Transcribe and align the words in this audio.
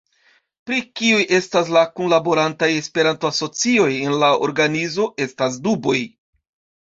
Pri 0.69 0.77
kiuj 0.99 1.19
estas 1.39 1.67
la 1.75 1.81
kunlaborantaj 1.99 2.69
Esperanto-asocioj 2.77 3.89
en 4.07 4.17
la 4.23 4.31
organizo 4.49 5.05
estas 5.27 5.61
duboj. 5.69 5.97